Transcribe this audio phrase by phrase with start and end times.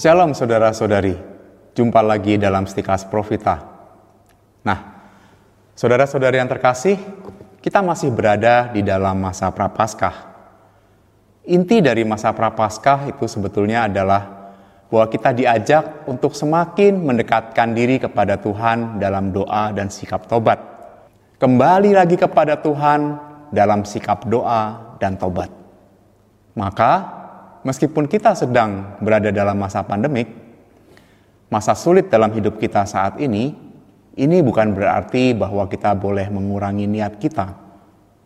[0.00, 1.12] Shalom saudara-saudari,
[1.76, 3.60] jumpa lagi dalam Stikas Profita.
[4.64, 4.96] Nah,
[5.76, 6.96] saudara-saudari yang terkasih,
[7.60, 10.32] kita masih berada di dalam masa Prapaskah.
[11.52, 14.56] Inti dari masa Prapaskah itu sebetulnya adalah
[14.88, 20.64] bahwa kita diajak untuk semakin mendekatkan diri kepada Tuhan dalam doa dan sikap tobat.
[21.36, 23.20] Kembali lagi kepada Tuhan
[23.52, 25.52] dalam sikap doa dan tobat.
[26.56, 27.19] Maka
[27.66, 30.28] meskipun kita sedang berada dalam masa pandemik,
[31.52, 33.52] masa sulit dalam hidup kita saat ini,
[34.20, 37.56] ini bukan berarti bahwa kita boleh mengurangi niat kita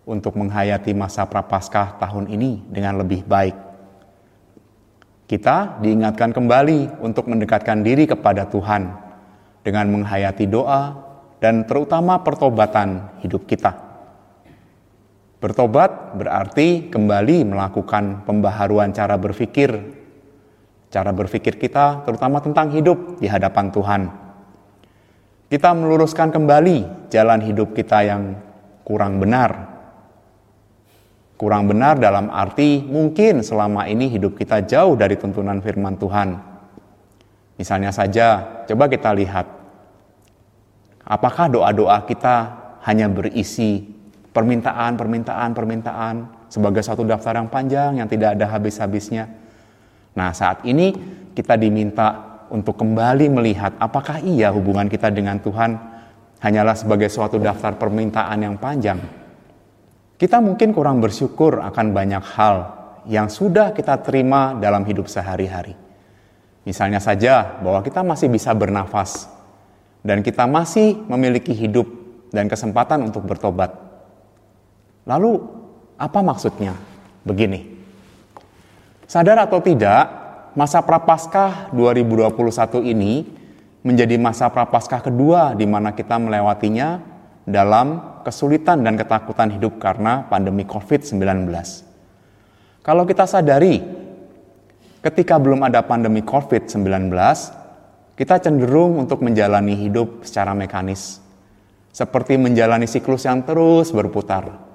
[0.05, 3.57] untuk menghayati masa prapaskah tahun ini dengan lebih baik.
[5.25, 8.93] Kita diingatkan kembali untuk mendekatkan diri kepada Tuhan
[9.65, 10.93] dengan menghayati doa
[11.41, 13.94] dan terutama pertobatan hidup kita.
[15.45, 19.77] Bertobat berarti kembali melakukan pembaharuan cara berpikir,
[20.89, 24.03] cara berpikir kita, terutama tentang hidup di hadapan Tuhan.
[25.53, 28.41] Kita meluruskan kembali jalan hidup kita yang
[28.89, 29.69] kurang benar.
[31.37, 36.41] Kurang benar dalam arti mungkin selama ini hidup kita jauh dari tuntunan firman Tuhan.
[37.61, 39.45] Misalnya saja, coba kita lihat
[41.05, 43.93] apakah doa-doa kita hanya berisi
[44.35, 46.15] permintaan, permintaan, permintaan
[46.51, 49.31] sebagai satu daftar yang panjang yang tidak ada habis-habisnya.
[50.19, 50.91] Nah, saat ini
[51.33, 55.79] kita diminta untuk kembali melihat apakah iya hubungan kita dengan Tuhan
[56.43, 58.99] hanyalah sebagai suatu daftar permintaan yang panjang.
[60.15, 62.57] Kita mungkin kurang bersyukur akan banyak hal
[63.11, 65.75] yang sudah kita terima dalam hidup sehari-hari.
[66.65, 69.29] Misalnya saja bahwa kita masih bisa bernafas
[70.01, 71.85] dan kita masih memiliki hidup
[72.33, 73.84] dan kesempatan untuk bertobat.
[75.05, 75.37] Lalu
[76.01, 76.73] apa maksudnya?
[77.25, 77.77] Begini.
[79.05, 80.09] Sadar atau tidak,
[80.57, 82.33] masa Prapaskah 2021
[82.89, 83.29] ini
[83.85, 87.05] menjadi masa Prapaskah kedua di mana kita melewatinya
[87.45, 91.53] dalam kesulitan dan ketakutan hidup karena pandemi COVID-19.
[92.81, 93.85] Kalau kita sadari,
[95.05, 97.13] ketika belum ada pandemi COVID-19,
[98.17, 101.21] kita cenderung untuk menjalani hidup secara mekanis,
[101.93, 104.74] seperti menjalani siklus yang terus berputar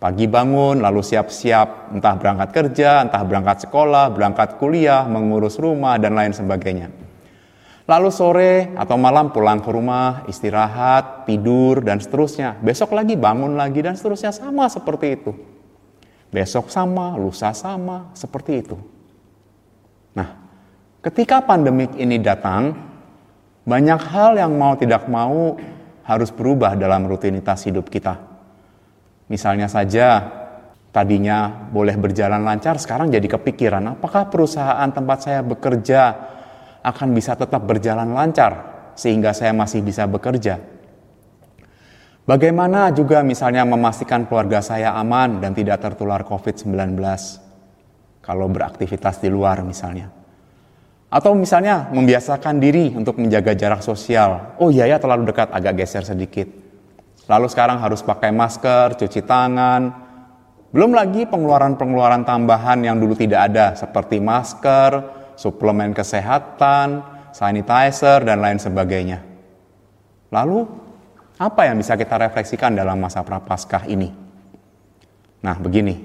[0.00, 6.16] Pagi bangun, lalu siap-siap, entah berangkat kerja, entah berangkat sekolah, berangkat kuliah, mengurus rumah, dan
[6.16, 6.88] lain sebagainya.
[7.84, 12.56] Lalu sore atau malam pulang ke rumah, istirahat, tidur, dan seterusnya.
[12.64, 15.36] Besok lagi bangun lagi, dan seterusnya sama seperti itu.
[16.32, 18.80] Besok sama, lusa sama, seperti itu.
[20.16, 20.32] Nah,
[21.04, 22.72] ketika pandemik ini datang,
[23.68, 25.60] banyak hal yang mau tidak mau
[26.08, 28.29] harus berubah dalam rutinitas hidup kita
[29.30, 30.26] Misalnya saja
[30.90, 36.00] tadinya boleh berjalan lancar, sekarang jadi kepikiran, apakah perusahaan tempat saya bekerja
[36.82, 38.52] akan bisa tetap berjalan lancar
[38.98, 40.58] sehingga saya masih bisa bekerja?
[42.26, 46.98] Bagaimana juga misalnya memastikan keluarga saya aman dan tidak tertular COVID-19
[48.22, 50.10] kalau beraktivitas di luar misalnya?
[51.10, 54.58] Atau misalnya membiasakan diri untuk menjaga jarak sosial.
[54.62, 56.59] Oh iya ya terlalu dekat, agak geser sedikit.
[57.30, 59.94] Lalu sekarang harus pakai masker, cuci tangan.
[60.74, 64.98] Belum lagi pengeluaran-pengeluaran tambahan yang dulu tidak ada seperti masker,
[65.38, 69.22] suplemen kesehatan, sanitizer, dan lain sebagainya.
[70.34, 70.66] Lalu,
[71.38, 74.10] apa yang bisa kita refleksikan dalam masa prapaskah ini?
[75.46, 76.02] Nah, begini.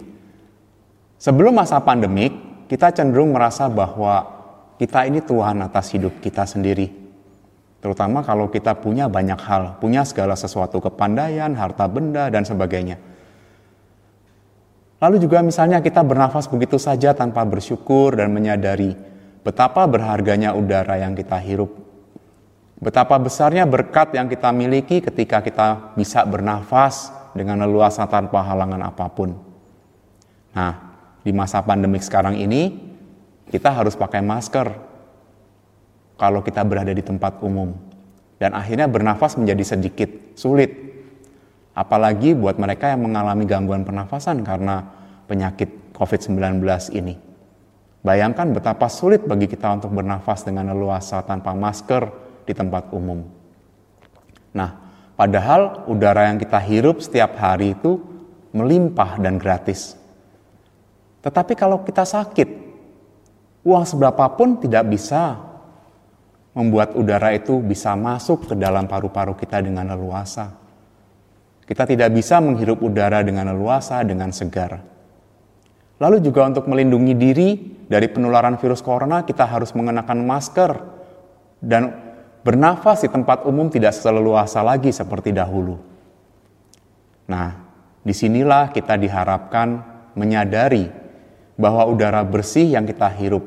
[1.17, 2.37] Sebelum masa pandemik,
[2.69, 4.29] kita cenderung merasa bahwa
[4.77, 7.04] kita ini Tuhan atas hidup kita sendiri
[7.85, 12.97] Terutama kalau kita punya banyak hal, punya segala sesuatu kepandaian, harta benda, dan sebagainya.
[14.97, 18.97] Lalu juga misalnya kita bernafas begitu saja tanpa bersyukur dan menyadari
[19.45, 21.77] betapa berharganya udara yang kita hirup.
[22.81, 29.05] Betapa besarnya berkat yang kita miliki ketika kita bisa bernafas dengan leluasa tanpa halangan apa
[29.13, 29.37] pun.
[30.57, 30.73] Nah,
[31.21, 32.81] di masa pandemik sekarang ini,
[33.53, 34.94] kita harus pakai masker
[36.15, 37.75] kalau kita berada di tempat umum.
[38.35, 40.71] Dan akhirnya bernafas menjadi sedikit sulit.
[41.75, 44.83] Apalagi buat mereka yang mengalami gangguan pernafasan karena
[45.27, 46.63] penyakit COVID-19
[46.95, 47.15] ini.
[48.05, 52.05] Bayangkan betapa sulit bagi kita untuk bernafas dengan leluasa tanpa masker
[52.45, 53.25] di tempat umum.
[54.53, 54.71] Nah,
[55.17, 57.97] padahal udara yang kita hirup setiap hari itu
[58.55, 59.97] melimpah dan gratis.
[61.25, 62.49] Tetapi kalau kita sakit,
[63.65, 65.41] uang seberapapun tidak bisa
[66.55, 70.55] membuat udara itu bisa masuk ke dalam paru-paru kita dengan leluasa.
[71.67, 74.79] Kita tidak bisa menghirup udara dengan leluasa, dengan segar.
[75.99, 77.49] Lalu juga untuk melindungi diri
[77.91, 80.71] dari penularan virus corona, kita harus mengenakan masker
[81.59, 81.91] dan
[82.43, 85.75] bernafas di tempat umum tidak seleluasa lagi seperti dahulu.
[87.25, 87.57] Nah,
[88.05, 89.81] di sinilah kita diharapkan
[90.13, 90.87] menyadari
[91.57, 93.43] bahwa udara bersih yang kita hirup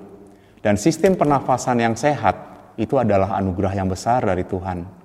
[0.65, 2.48] dan sistem pernafasan yang sehat
[2.79, 4.99] itu adalah anugerah yang besar dari Tuhan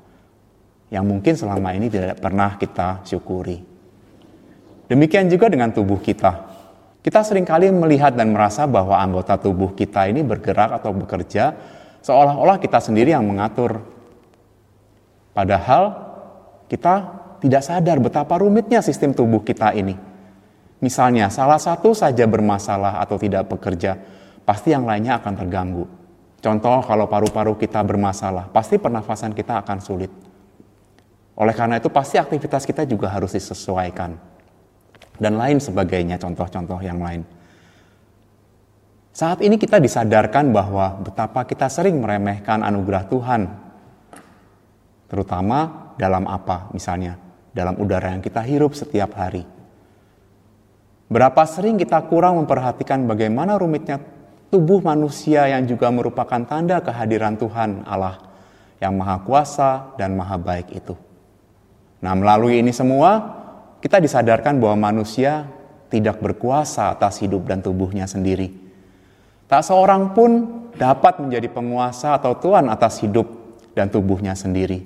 [0.93, 3.57] yang mungkin selama ini tidak pernah kita syukuri.
[4.85, 6.53] Demikian juga dengan tubuh kita.
[7.01, 11.57] Kita sering kali melihat dan merasa bahwa anggota tubuh kita ini bergerak atau bekerja
[12.05, 13.81] seolah-olah kita sendiri yang mengatur.
[15.33, 15.97] Padahal
[16.69, 19.97] kita tidak sadar betapa rumitnya sistem tubuh kita ini.
[20.77, 23.95] Misalnya, salah satu saja bermasalah atau tidak bekerja,
[24.43, 26.02] pasti yang lainnya akan terganggu.
[26.43, 30.11] Contoh, kalau paru-paru kita bermasalah, pasti pernafasan kita akan sulit.
[31.39, 34.19] Oleh karena itu, pasti aktivitas kita juga harus disesuaikan,
[35.23, 36.19] dan lain sebagainya.
[36.19, 37.23] Contoh-contoh yang lain.
[39.15, 43.41] Saat ini kita disadarkan bahwa betapa kita sering meremehkan anugerah Tuhan,
[45.07, 47.15] terutama dalam apa, misalnya
[47.55, 49.47] dalam udara yang kita hirup setiap hari.
[51.07, 54.01] Berapa sering kita kurang memperhatikan bagaimana rumitnya
[54.53, 58.21] tubuh manusia yang juga merupakan tanda kehadiran Tuhan Allah
[58.77, 60.93] yang Maha Kuasa dan Maha Baik itu.
[62.05, 63.41] Nah, melalui ini semua,
[63.81, 65.49] kita disadarkan bahwa manusia
[65.89, 68.53] tidak berkuasa atas hidup dan tubuhnya sendiri.
[69.49, 70.31] Tak seorang pun
[70.77, 73.25] dapat menjadi penguasa atau tuan atas hidup
[73.73, 74.85] dan tubuhnya sendiri,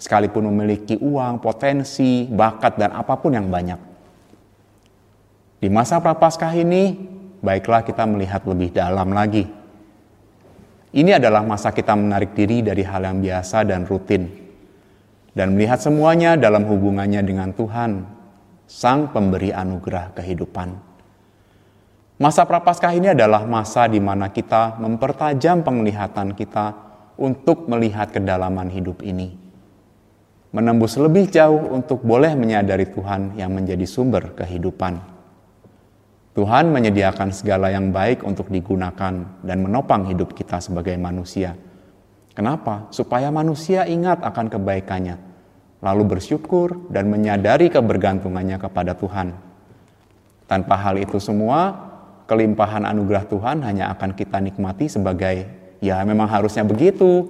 [0.00, 3.80] sekalipun memiliki uang, potensi, bakat, dan apa pun yang banyak.
[5.60, 6.96] Di masa prapaskah ini,
[7.42, 9.44] baiklah kita melihat lebih dalam lagi.
[10.94, 14.30] Ini adalah masa kita menarik diri dari hal yang biasa dan rutin,
[15.34, 18.06] dan melihat semuanya dalam hubungannya dengan Tuhan,
[18.70, 20.94] Sang Pemberi Anugerah Kehidupan.
[22.22, 26.76] Masa Prapaskah ini adalah masa di mana kita mempertajam penglihatan kita
[27.18, 29.34] untuk melihat kedalaman hidup ini.
[30.52, 35.11] Menembus lebih jauh untuk boleh menyadari Tuhan yang menjadi sumber kehidupan
[36.32, 39.12] Tuhan menyediakan segala yang baik untuk digunakan
[39.44, 41.52] dan menopang hidup kita sebagai manusia.
[42.32, 42.88] Kenapa?
[42.88, 45.20] Supaya manusia ingat akan kebaikannya,
[45.84, 49.36] lalu bersyukur dan menyadari kebergantungannya kepada Tuhan.
[50.48, 51.76] Tanpa hal itu semua,
[52.24, 55.44] kelimpahan anugerah Tuhan hanya akan kita nikmati sebagai
[55.84, 57.28] ya memang harusnya begitu.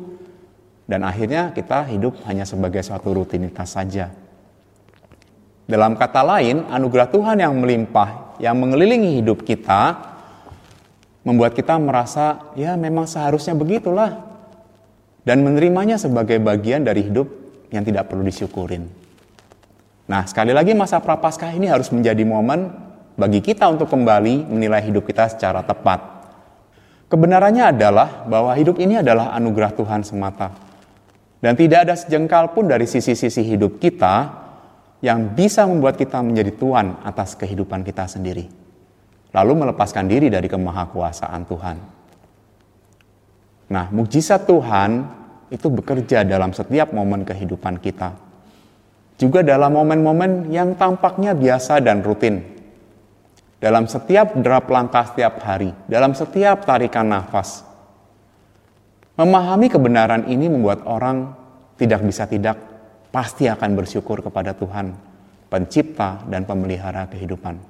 [0.86, 4.14] Dan akhirnya kita hidup hanya sebagai suatu rutinitas saja.
[5.66, 10.02] Dalam kata lain, anugerah Tuhan yang melimpah, yang mengelilingi hidup kita,
[11.22, 14.34] membuat kita merasa, ya memang seharusnya begitulah.
[15.22, 17.30] Dan menerimanya sebagai bagian dari hidup
[17.70, 18.90] yang tidak perlu disyukurin.
[20.10, 22.74] Nah, sekali lagi masa prapaskah ini harus menjadi momen
[23.14, 26.02] bagi kita untuk kembali menilai hidup kita secara tepat.
[27.06, 30.50] Kebenarannya adalah bahwa hidup ini adalah anugerah Tuhan semata.
[31.38, 34.41] Dan tidak ada sejengkal pun dari sisi-sisi hidup kita
[35.02, 38.46] yang bisa membuat kita menjadi tuan atas kehidupan kita sendiri.
[39.34, 41.76] Lalu melepaskan diri dari kemahakuasaan Tuhan.
[43.74, 44.90] Nah, mukjizat Tuhan
[45.50, 48.14] itu bekerja dalam setiap momen kehidupan kita.
[49.18, 52.40] Juga dalam momen-momen yang tampaknya biasa dan rutin.
[53.58, 57.62] Dalam setiap derap langkah setiap hari, dalam setiap tarikan nafas.
[59.18, 61.36] Memahami kebenaran ini membuat orang
[61.78, 62.71] tidak bisa tidak
[63.12, 64.96] pasti akan bersyukur kepada Tuhan,
[65.52, 67.60] pencipta dan pemelihara kehidupan.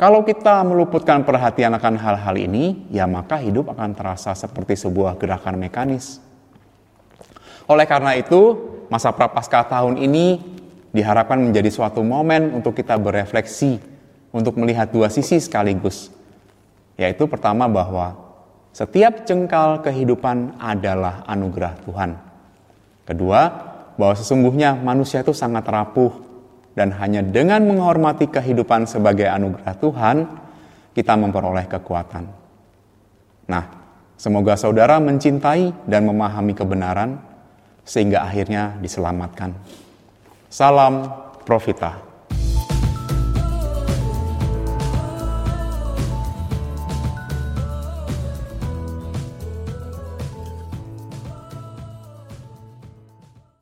[0.00, 5.60] Kalau kita meluputkan perhatian akan hal-hal ini, ya maka hidup akan terasa seperti sebuah gerakan
[5.60, 6.20] mekanis.
[7.68, 8.56] Oleh karena itu,
[8.88, 10.40] masa prapaskah tahun ini
[10.96, 13.76] diharapkan menjadi suatu momen untuk kita berefleksi,
[14.32, 16.08] untuk melihat dua sisi sekaligus.
[16.96, 18.16] Yaitu pertama bahwa
[18.72, 22.10] setiap jengkal kehidupan adalah anugerah Tuhan.
[23.04, 23.69] Kedua,
[24.00, 26.08] bahwa sesungguhnya manusia itu sangat rapuh
[26.72, 30.16] dan hanya dengan menghormati kehidupan sebagai anugerah Tuhan
[30.96, 32.24] kita memperoleh kekuatan.
[33.44, 33.64] Nah,
[34.16, 37.20] semoga saudara mencintai dan memahami kebenaran
[37.84, 39.52] sehingga akhirnya diselamatkan.
[40.48, 41.04] Salam
[41.44, 42.09] Profita.